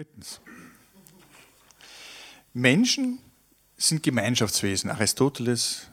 [0.00, 0.40] Drittens.
[2.54, 3.18] Menschen
[3.76, 4.88] sind Gemeinschaftswesen.
[4.88, 5.88] Aristoteles,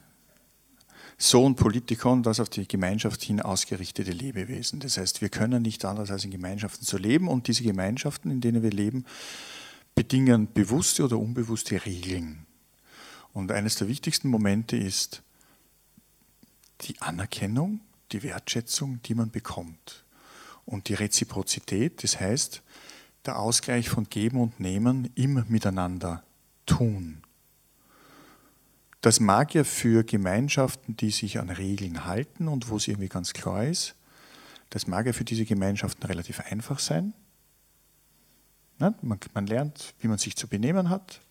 [1.17, 4.79] Sohn Politikon, das auf die Gemeinschaft hin ausgerichtete Lebewesen.
[4.79, 8.39] Das heißt, wir können nicht anders als in Gemeinschaften zu leben und diese Gemeinschaften, in
[8.39, 9.03] denen wir leben,
[9.93, 12.45] bedingen bewusste oder unbewusste Regeln.
[13.33, 15.21] Und eines der wichtigsten Momente ist
[16.83, 17.81] die Anerkennung,
[18.13, 20.05] die Wertschätzung, die man bekommt.
[20.63, 22.61] Und die Reziprozität, das heißt,
[23.25, 26.23] der Ausgleich von Geben und Nehmen im Miteinander
[26.65, 27.23] tun.
[29.01, 33.33] Das mag ja für Gemeinschaften, die sich an Regeln halten und wo es irgendwie ganz
[33.33, 33.95] klar ist,
[34.69, 37.13] das mag ja für diese Gemeinschaften relativ einfach sein.
[38.79, 38.95] Man,
[39.33, 41.21] man lernt, wie man sich zu benehmen hat.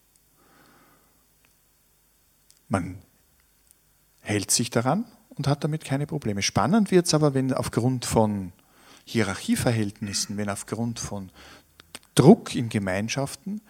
[2.68, 2.98] Man
[4.20, 6.42] hält sich daran und hat damit keine Probleme.
[6.42, 8.52] Spannend wird es aber, wenn aufgrund von
[9.04, 11.30] Hierarchieverhältnissen, wenn aufgrund von
[12.16, 13.60] Druck in Gemeinschaften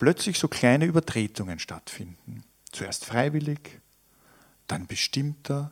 [0.00, 2.42] plötzlich so kleine Übertretungen stattfinden.
[2.72, 3.80] Zuerst freiwillig,
[4.66, 5.70] dann bestimmter,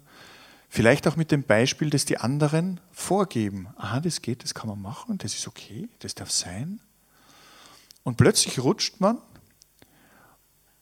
[0.68, 4.80] vielleicht auch mit dem Beispiel, dass die anderen vorgeben, aha, das geht, das kann man
[4.80, 6.80] machen, das ist okay, das darf sein.
[8.04, 9.18] Und plötzlich rutscht man,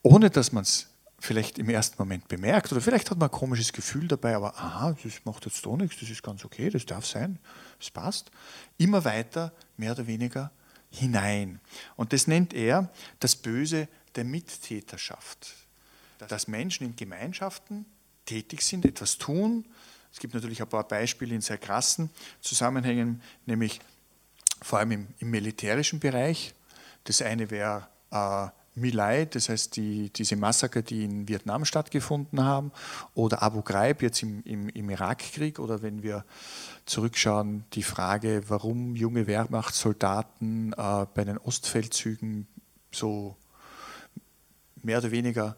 [0.02, 3.72] ohne dass man es vielleicht im ersten Moment bemerkt oder vielleicht hat man ein komisches
[3.72, 7.06] Gefühl dabei, aber aha, das macht jetzt doch nichts, das ist ganz okay, das darf
[7.06, 7.39] sein,
[7.78, 8.30] das passt,
[8.78, 10.50] immer weiter, mehr oder weniger
[10.97, 11.61] hinein.
[11.97, 15.55] Und das nennt er das Böse der Mittäterschaft.
[16.19, 17.84] Dass Menschen in Gemeinschaften
[18.25, 19.67] tätig sind, etwas tun.
[20.12, 23.80] Es gibt natürlich ein paar Beispiele in sehr krassen Zusammenhängen, nämlich
[24.62, 26.55] vor allem im, im militärischen Bereich.
[27.05, 32.72] Das eine wäre äh, Milai, das heißt die, diese Massaker, die in Vietnam stattgefunden haben,
[33.14, 36.24] oder Abu Ghraib jetzt im, im, im Irakkrieg, oder wenn wir
[36.84, 42.46] zurückschauen, die Frage, warum junge Wehrmachtssoldaten äh, bei den Ostfeldzügen
[42.92, 43.36] so
[44.83, 45.56] mehr oder weniger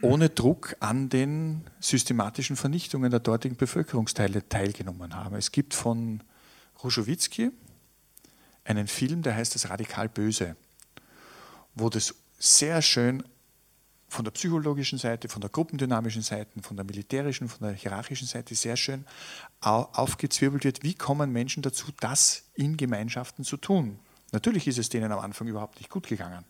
[0.00, 5.36] ohne Druck an den systematischen Vernichtungen der dortigen Bevölkerungsteile teilgenommen haben.
[5.36, 6.22] Es gibt von
[6.82, 7.50] Ruschowitzki
[8.64, 10.56] einen Film, der heißt Das Radikal Böse
[11.74, 13.22] wo das sehr schön
[14.08, 18.54] von der psychologischen Seite, von der gruppendynamischen Seite, von der militärischen, von der hierarchischen Seite
[18.54, 19.04] sehr schön
[19.60, 23.98] aufgezwirbelt wird, wie kommen Menschen dazu, das in Gemeinschaften zu tun.
[24.30, 26.44] Natürlich ist es denen am Anfang überhaupt nicht gut gegangen.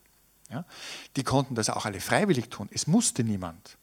[0.51, 0.65] Ja?
[1.17, 2.69] Die konnten das auch alle freiwillig tun.
[2.71, 3.79] Es musste niemand.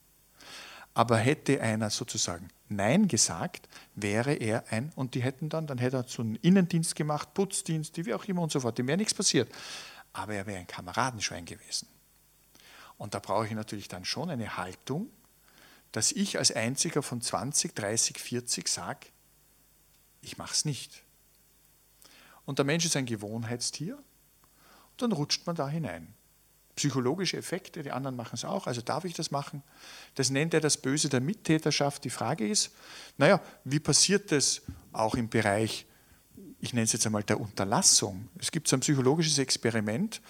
[0.94, 5.98] Aber hätte einer sozusagen Nein gesagt, wäre er ein, und die hätten dann, dann hätte
[5.98, 9.14] er so einen Innendienst gemacht, Putzdienst, wie auch immer und so fort, dem wäre nichts
[9.14, 9.50] passiert
[10.14, 11.88] aber er wäre ein Kameradenschwein gewesen.
[12.98, 15.10] Und da brauche ich natürlich dann schon eine Haltung,
[15.92, 19.08] dass ich als einziger von 20, 30, 40 sage,
[20.22, 21.04] ich mache es nicht.
[22.46, 26.14] Und der Mensch ist ein Gewohnheitstier und dann rutscht man da hinein.
[26.76, 29.62] Psychologische Effekte, die anderen machen es auch, also darf ich das machen?
[30.16, 32.04] Das nennt er das Böse der Mittäterschaft.
[32.04, 32.72] Die Frage ist,
[33.18, 34.62] naja, wie passiert das
[34.94, 35.86] auch im Bereich
[36.60, 38.30] ich nenne es jetzt einmal der Unterlassung.
[38.40, 40.22] Es gibt so ein psychologisches Experiment.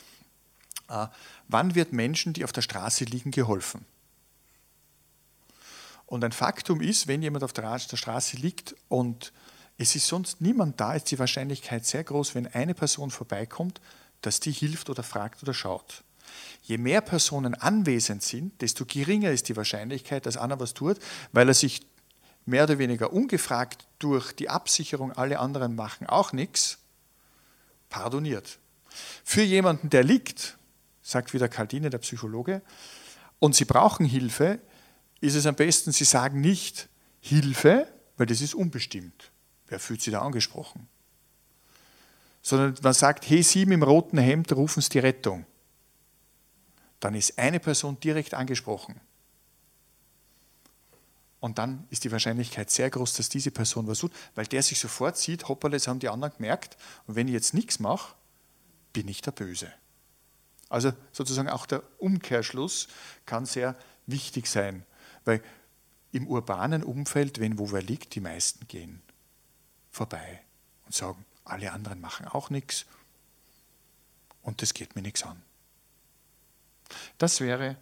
[0.87, 1.07] Äh,
[1.47, 3.85] wann wird Menschen, die auf der Straße liegen, geholfen?
[6.05, 9.31] Und ein Faktum ist, wenn jemand auf der Straße liegt und
[9.77, 13.81] es ist sonst niemand da, ist die Wahrscheinlichkeit sehr groß, wenn eine Person vorbeikommt,
[14.21, 16.03] dass die hilft oder fragt oder schaut.
[16.63, 20.97] Je mehr Personen anwesend sind, desto geringer ist die Wahrscheinlichkeit, dass einer was tut,
[21.31, 21.81] weil er sich
[22.45, 26.79] mehr oder weniger ungefragt durch die Absicherung, alle anderen machen auch nichts,
[27.89, 28.59] pardoniert.
[29.23, 30.57] Für jemanden, der liegt,
[31.01, 32.61] sagt wieder Caldine, der Psychologe,
[33.39, 34.59] und Sie brauchen Hilfe,
[35.19, 36.89] ist es am besten, Sie sagen nicht
[37.21, 37.87] Hilfe,
[38.17, 39.31] weil das ist unbestimmt.
[39.67, 40.87] Wer fühlt sich da angesprochen?
[42.41, 45.45] Sondern man sagt, hey, Sie im roten Hemd, rufen Sie die Rettung.
[46.99, 48.99] Dann ist eine Person direkt angesprochen.
[51.41, 54.79] Und dann ist die Wahrscheinlichkeit sehr groß, dass diese Person was tut, weil der sich
[54.79, 56.77] sofort sieht, hoppala, das haben die anderen gemerkt.
[57.07, 58.13] Und wenn ich jetzt nichts mache,
[58.93, 59.73] bin ich der Böse.
[60.69, 62.87] Also sozusagen auch der Umkehrschluss
[63.25, 63.75] kann sehr
[64.05, 64.85] wichtig sein,
[65.25, 65.41] weil
[66.11, 69.01] im urbanen Umfeld, wenn wo wer liegt, die meisten gehen
[69.89, 70.41] vorbei
[70.85, 72.85] und sagen, alle anderen machen auch nichts
[74.43, 75.41] und das geht mir nichts an.
[77.17, 77.77] Das wäre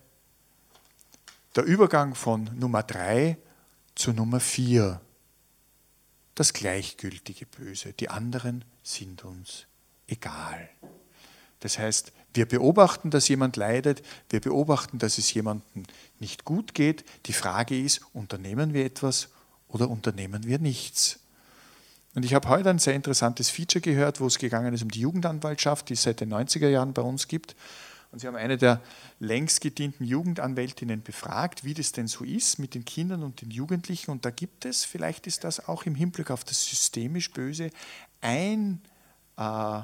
[1.56, 3.38] der Übergang von Nummer drei
[4.00, 5.02] zu Nummer vier.
[6.34, 7.92] Das gleichgültige Böse.
[7.92, 9.66] Die anderen sind uns
[10.08, 10.70] egal.
[11.60, 15.84] Das heißt, wir beobachten, dass jemand leidet, wir beobachten, dass es jemandem
[16.20, 17.04] nicht gut geht.
[17.26, 19.28] Die Frage ist, unternehmen wir etwas
[19.68, 21.20] oder unternehmen wir nichts?
[22.16, 25.02] Und ich habe heute ein sehr interessantes Feature gehört, wo es gegangen ist um die
[25.02, 27.54] Jugendanwaltschaft, die es seit den 90er Jahren bei uns gibt.
[28.12, 28.82] Und sie haben eine der
[29.20, 34.10] längst gedienten Jugendanwältinnen befragt, wie das denn so ist mit den Kindern und den Jugendlichen.
[34.10, 37.70] Und da gibt es, vielleicht ist das auch im Hinblick auf das systemisch Böse,
[38.22, 38.82] ein,
[39.38, 39.82] äh,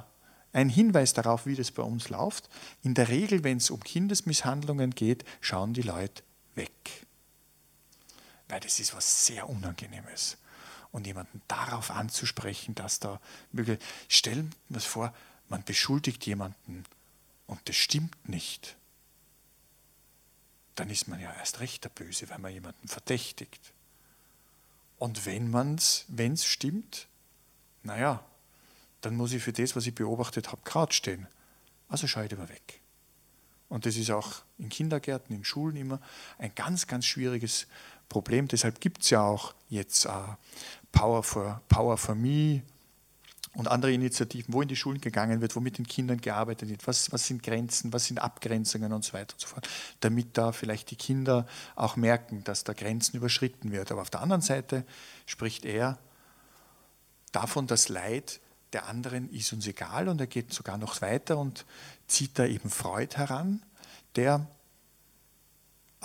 [0.54, 2.50] ein Hinweis darauf, wie das bei uns läuft.
[2.82, 6.24] In der Regel, wenn es um Kindesmisshandlungen geht, schauen die Leute
[6.56, 7.06] weg.
[8.48, 10.38] Weil das ist was sehr Unangenehmes.
[10.92, 13.20] Und jemanden darauf anzusprechen, dass da
[13.52, 13.80] möglich.
[14.08, 15.14] Stellen wir uns vor,
[15.50, 16.86] man beschuldigt jemanden
[17.48, 18.76] und das stimmt nicht,
[20.76, 23.74] dann ist man ja erst recht der Böse, weil man jemanden verdächtigt.
[24.98, 27.08] Und wenn es wenn es stimmt,
[27.84, 28.24] naja,
[29.02, 31.28] dann muss ich für das, was ich beobachtet habe, gerade stehen.
[31.88, 32.82] Also ich lieber weg.
[33.70, 36.00] Und das ist auch in Kindergärten, in Schulen immer
[36.38, 37.68] ein ganz, ganz schwieriges
[38.10, 38.48] Problem.
[38.48, 40.36] Deshalb gibt es ja auch jetzt uh,
[40.92, 42.62] Power, for, Power for Me
[43.56, 46.86] und andere Initiativen, wo in die Schulen gegangen wird, wo mit den Kindern gearbeitet wird,
[46.88, 49.68] was, was sind Grenzen, was sind Abgrenzungen und so weiter und so fort,
[50.02, 53.92] damit da vielleicht die Kinder auch merken, dass da Grenzen überschritten wird.
[53.92, 54.86] Aber auf der anderen Seite
[55.26, 55.98] spricht er
[57.32, 58.40] davon, dass Leid
[58.74, 61.66] der anderen ist uns egal und er geht sogar noch weiter und
[62.08, 63.64] zieht da eben Freud heran,
[64.18, 64.48] der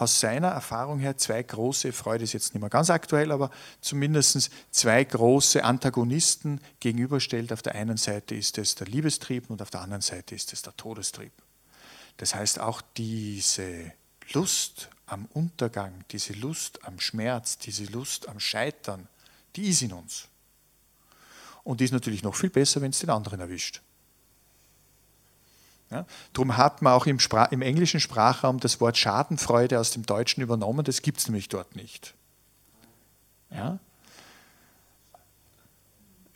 [0.01, 3.51] aus seiner Erfahrung her zwei große, Freude ist jetzt nicht mehr ganz aktuell, aber
[3.81, 7.53] zumindest zwei große Antagonisten gegenüberstellt.
[7.53, 10.63] Auf der einen Seite ist es der Liebestrieb und auf der anderen Seite ist es
[10.63, 11.33] der Todestrieb.
[12.17, 13.93] Das heißt, auch diese
[14.33, 19.07] Lust am Untergang, diese Lust am Schmerz, diese Lust am Scheitern,
[19.57, 20.29] die ist in uns.
[21.63, 23.83] Und die ist natürlich noch viel besser, wenn es den anderen erwischt.
[25.91, 27.19] Ja, darum hat man auch im,
[27.51, 31.75] im, englischen Sprachraum das Wort Schadenfreude aus dem Deutschen übernommen, das gibt es nämlich dort
[31.75, 32.15] nicht.
[33.51, 33.81] Ja?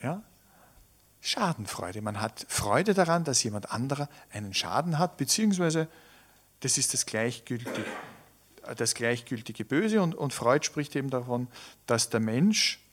[0.02, 0.22] Ja?
[1.20, 2.02] Schadenfreude.
[2.02, 5.88] Man hat Freude daran, dass jemand anderer einen Schaden hat, beziehungsweise
[6.60, 7.84] das ist das gleichgültige,
[8.76, 11.48] das gleichgültige Böse und, und Freud spricht eben davon,
[11.86, 12.83] dass der Mensch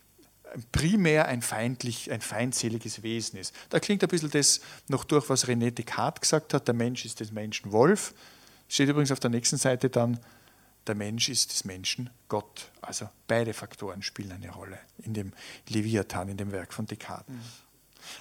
[0.72, 3.54] primär ein, feindlich, ein feindseliges Wesen ist.
[3.70, 7.20] Da klingt ein bisschen das noch durch, was René Descartes gesagt hat, der Mensch ist
[7.20, 8.14] des Menschen Wolf.
[8.68, 10.20] Steht übrigens auf der nächsten Seite dann,
[10.88, 12.72] der Mensch ist des Menschen Gott.
[12.82, 15.34] Also beide Faktoren spielen eine Rolle in dem
[15.68, 17.34] Leviathan, in dem Werk von Descartes.
[17.34, 17.71] Mhm.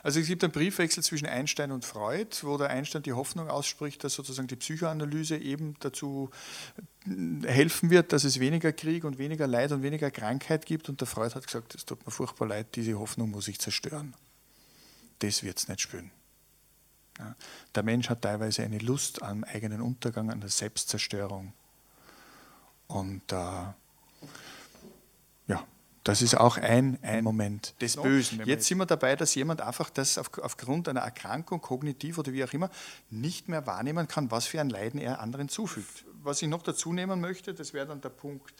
[0.02, 4.02] Also es gibt einen Briefwechsel zwischen Einstein und Freud, wo der Einstein die Hoffnung ausspricht,
[4.04, 6.30] dass sozusagen die Psychoanalyse eben dazu
[7.06, 10.88] äh, helfen wird, dass es weniger Krieg und weniger Leid und weniger Krankheit gibt.
[10.88, 14.14] Und der Freud hat gesagt, es tut mir furchtbar leid, diese Hoffnung muss ich zerstören.
[15.20, 16.10] Das wird es nicht spüren.
[17.74, 21.52] Der Mensch hat teilweise eine Lust am eigenen Untergang, an der Selbstzerstörung.
[22.86, 23.66] Und äh,
[26.04, 28.42] das ist auch ein, ein Moment des Bösen.
[28.46, 32.42] Jetzt sind wir dabei, dass jemand einfach das auf, aufgrund einer Erkrankung, kognitiv oder wie
[32.42, 32.70] auch immer,
[33.10, 36.04] nicht mehr wahrnehmen kann, was für ein Leiden er anderen zufügt.
[36.22, 38.54] Was ich noch dazu nehmen möchte, das wäre dann der Punkt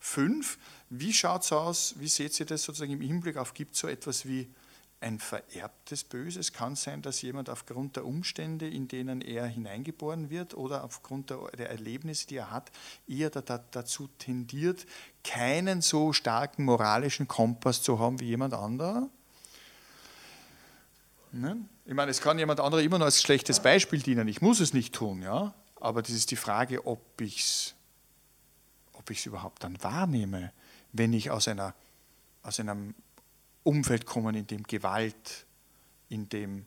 [0.00, 0.58] 5.
[0.90, 3.88] Wie schaut es aus, wie seht ihr das sozusagen im Hinblick auf, gibt es so
[3.88, 4.48] etwas wie
[5.04, 6.52] ein vererbtes Böses.
[6.52, 11.68] Kann sein, dass jemand aufgrund der Umstände, in denen er hineingeboren wird oder aufgrund der,
[11.68, 12.72] Erlebnisse, die er hat,
[13.06, 14.86] eher da, da, dazu tendiert,
[15.22, 19.10] keinen so starken moralischen Kompass zu haben wie jemand anderer.
[21.32, 21.56] Ne?
[21.84, 24.26] Ich meine, es kann jemand anderer immer noch als schlechtes Beispiel dienen.
[24.26, 25.52] Ich muss es nicht tun, ja.
[25.80, 27.74] Aber das ist die Frage, ob ich es
[28.94, 30.50] ob überhaupt dann wahrnehme,
[30.92, 31.74] wenn ich aus, einer,
[32.42, 32.94] aus einem
[33.64, 35.46] Umfeld kommen, in dem Gewalt,
[36.08, 36.66] in dem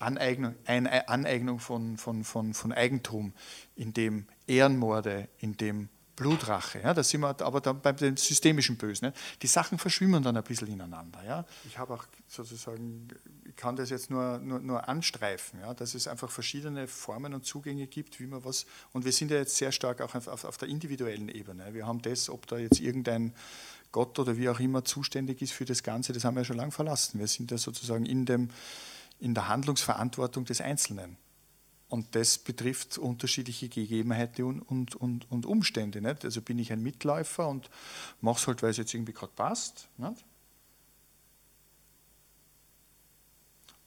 [0.00, 3.32] Aneignung, Aneignung von, von, von, von Eigentum,
[3.76, 5.88] in dem Ehrenmorde, in dem
[6.20, 6.80] Blutrache.
[6.80, 9.06] Ja, da sind wir aber dann beim systemischen Bösen.
[9.06, 9.14] Ne?
[9.40, 11.24] Die Sachen verschwimmen dann ein bisschen ineinander.
[11.24, 11.46] Ja?
[11.64, 13.08] Ich habe auch sozusagen,
[13.46, 15.72] ich kann das jetzt nur, nur, nur anstreifen, ja?
[15.72, 19.38] dass es einfach verschiedene Formen und Zugänge gibt, wie man was, und wir sind ja
[19.38, 21.72] jetzt sehr stark auch auf, auf, auf der individuellen Ebene.
[21.72, 23.32] Wir haben das, ob da jetzt irgendein
[23.92, 26.56] Gott oder wie auch immer zuständig ist für das Ganze, das haben wir ja schon
[26.56, 27.18] lange verlassen.
[27.18, 28.50] Wir sind ja sozusagen in, dem,
[29.18, 31.16] in der Handlungsverantwortung des Einzelnen.
[31.88, 36.00] Und das betrifft unterschiedliche Gegebenheiten und, und, und, und Umstände.
[36.00, 36.24] Nicht?
[36.24, 37.68] Also bin ich ein Mitläufer und
[38.20, 39.88] mache es halt, weil es jetzt irgendwie gerade passt.
[39.98, 40.24] Nicht?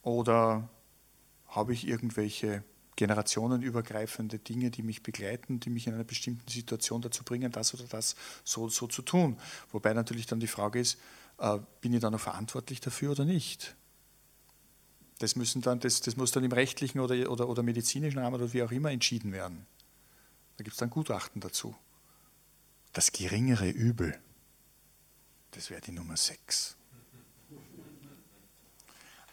[0.02, 0.68] Oder
[1.48, 2.62] habe ich irgendwelche
[2.96, 7.84] generationenübergreifende Dinge, die mich begleiten, die mich in einer bestimmten Situation dazu bringen, das oder
[7.84, 9.38] das so, so zu tun.
[9.72, 10.98] Wobei natürlich dann die Frage ist,
[11.38, 13.74] äh, bin ich dann noch verantwortlich dafür oder nicht?
[15.18, 18.52] Das, müssen dann, das, das muss dann im rechtlichen oder, oder, oder medizinischen Rahmen oder
[18.52, 19.66] wie auch immer entschieden werden.
[20.56, 21.74] Da gibt es dann Gutachten dazu.
[22.92, 24.18] Das geringere Übel,
[25.50, 26.76] das wäre die Nummer 6.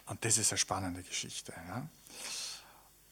[0.08, 1.54] Und das ist eine spannende Geschichte.
[1.68, 1.88] Ja.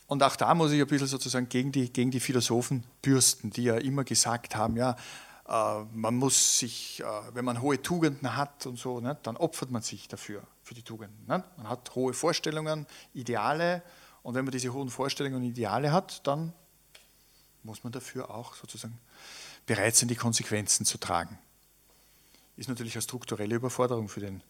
[0.09, 3.65] Und auch da muss ich ein bisschen sozusagen gegen die, gegen die Philosophen bürsten, die
[3.65, 4.95] ja immer gesagt haben, ja,
[5.47, 9.69] äh, man muss sich, äh, wenn man hohe Tugenden hat und so, ne, dann opfert
[9.69, 11.27] man sich dafür, für die Tugenden.
[11.27, 11.43] Ne?
[11.57, 13.83] Man hat hohe Vorstellungen, Ideale
[14.23, 16.53] und wenn man diese hohen Vorstellungen und Ideale hat, dann
[17.61, 18.97] muss man dafür auch sozusagen
[19.67, 21.37] bereit sein, die Konsequenzen zu tragen.
[22.57, 24.41] Ist natürlich eine strukturelle Überforderung für den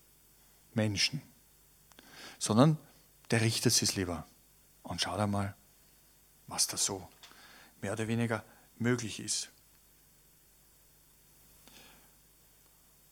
[0.74, 1.22] Menschen.
[2.38, 2.78] Sondern
[3.30, 4.26] der richtet es lieber
[4.90, 5.56] und schaut einmal,
[6.48, 7.08] was da so
[7.80, 8.44] mehr oder weniger
[8.80, 9.50] möglich ist.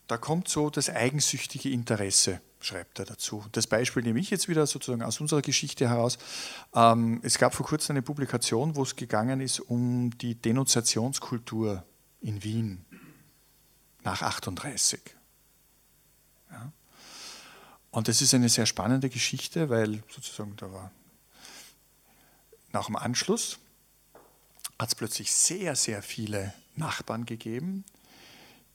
[0.08, 3.46] Da kommt so das eigensüchtige Interesse, schreibt er dazu.
[3.52, 6.18] Das Beispiel nehme ich jetzt wieder sozusagen aus unserer Geschichte heraus.
[6.74, 11.86] Ähm, es gab vor kurzem eine Publikation, wo es gegangen ist um die Denunziationskultur
[12.22, 12.86] in Wien
[14.02, 15.02] nach 38.
[16.50, 16.72] Ja.
[17.92, 20.92] Und das ist eine sehr spannende Geschichte, weil sozusagen da war
[22.78, 23.58] nach dem Anschluss
[24.78, 27.84] hat es plötzlich sehr, sehr viele Nachbarn gegeben,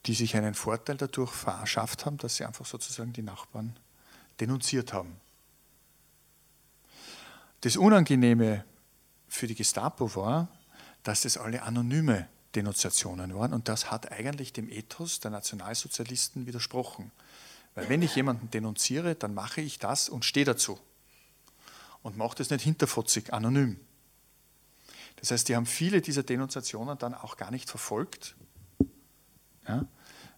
[0.07, 3.77] die sich einen Vorteil dadurch verschafft haben, dass sie einfach sozusagen die Nachbarn
[4.41, 5.21] denunziert haben.
[7.61, 8.65] Das Unangenehme
[9.29, 10.49] für die Gestapo war,
[11.05, 17.13] dass das alle anonyme Denunziationen waren und das hat eigentlich dem Ethos der Nationalsozialisten widersprochen.
[17.77, 20.81] Weil wenn ich jemanden denunziere, dann mache ich das und stehe dazu
[22.03, 23.79] und mache das nicht hinterfotzig, anonym.
[25.17, 28.35] Das heißt, die haben viele dieser Denunziationen dann auch gar nicht verfolgt,
[29.69, 29.87] ja,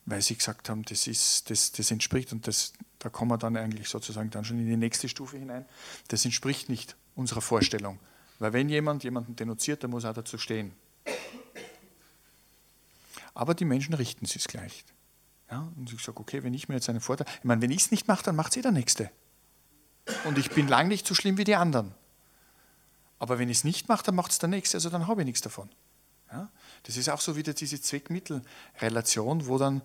[0.07, 3.57] weil sie gesagt haben, das, ist, das, das entspricht und das, da kommen wir dann
[3.57, 5.65] eigentlich sozusagen dann schon in die nächste Stufe hinein,
[6.09, 7.99] das entspricht nicht unserer Vorstellung.
[8.39, 10.73] Weil wenn jemand jemanden denunziert, dann muss er dazu stehen.
[13.33, 14.85] Aber die Menschen richten sich gleich.
[15.51, 17.83] Ja, und ich sage, okay, wenn ich mir jetzt einen Vorteil, ich meine, wenn ich
[17.83, 19.11] es nicht mache, dann macht es eh der Nächste.
[20.25, 21.95] Und ich bin lang nicht so schlimm wie die anderen.
[23.19, 25.27] Aber wenn ich es nicht mache, dann macht es der Nächste, also dann habe ich
[25.27, 25.69] nichts davon.
[26.31, 26.51] Ja?
[26.83, 29.83] Das ist auch so wieder diese Zweckmittelrelation, wo dann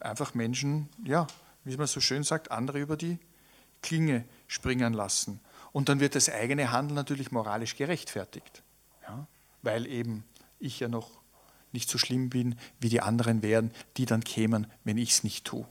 [0.00, 1.26] einfach Menschen, ja,
[1.64, 3.18] wie man so schön sagt, andere über die
[3.82, 5.40] Klinge springen lassen.
[5.72, 8.62] Und dann wird das eigene Handeln natürlich moralisch gerechtfertigt.
[9.02, 9.26] Ja?
[9.62, 10.24] Weil eben
[10.58, 11.10] ich ja noch
[11.72, 15.44] nicht so schlimm bin, wie die anderen wären, die dann kämen, wenn ich es nicht
[15.44, 15.66] tue.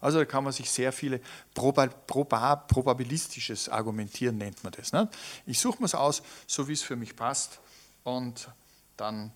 [0.00, 1.20] Also da kann man sich sehr viele
[1.54, 4.92] probabilistisches Argumentieren nennt man das.
[4.92, 5.08] Ne?
[5.46, 7.60] Ich suche mir es aus, so wie es für mich passt
[8.02, 8.48] und
[8.96, 9.32] dann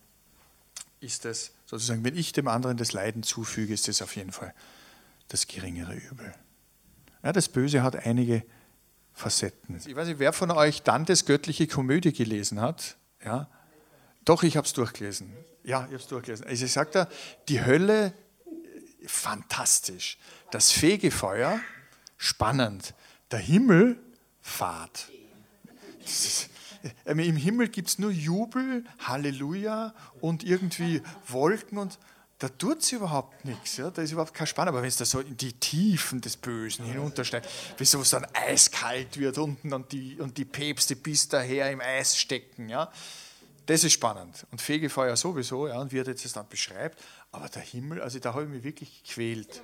[1.01, 4.55] ist es sozusagen, wenn ich dem anderen das Leiden zufüge, ist das auf jeden Fall
[5.29, 6.35] das geringere Übel.
[7.23, 8.45] Ja, das Böse hat einige
[9.13, 9.81] Facetten.
[9.87, 12.97] Ich weiß nicht, wer von euch Dantes göttliche Komödie gelesen hat.
[13.25, 13.49] Ja?
[14.25, 15.33] Doch, ich habe es durchgelesen.
[15.63, 16.47] Ja, ich habe es durchgelesen.
[16.47, 17.09] Also ich sagte,
[17.49, 18.13] die Hölle
[19.07, 20.19] fantastisch.
[20.51, 21.61] Das Fegefeuer,
[22.17, 22.95] spannend.
[23.31, 23.99] Der Himmel,
[24.43, 25.09] Fahrt.
[27.05, 31.99] Äh, Im Himmel gibt es nur Jubel, Halleluja und irgendwie Wolken und
[32.39, 33.79] da tut es überhaupt nichts.
[33.79, 33.91] Ja?
[33.91, 34.75] Da ist überhaupt kein Spannung.
[34.75, 39.19] Aber wenn es da so in die Tiefen des Bösen hinuntersteigt, bis es dann eiskalt
[39.19, 42.91] wird unten und die, und die Päpste bis daher im Eis stecken, ja?
[43.67, 44.47] das ist spannend.
[44.51, 47.03] Und Fegefeuer sowieso, ja, und wie er das dann beschreibt.
[47.35, 49.61] Aber der Himmel, also da habe ich mich wirklich gequält.